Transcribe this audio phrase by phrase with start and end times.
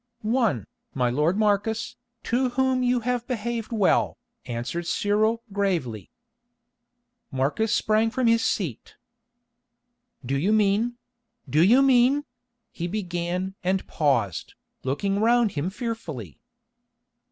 [0.23, 6.09] "One, my lord Marcus, to whom you have behaved well," answered Cyril gravely.
[7.29, 8.95] Marcus sprang from his seat.
[10.25, 12.25] "Do you mean—do you mean—?"
[12.71, 16.39] he began and paused, looking round him fearfully.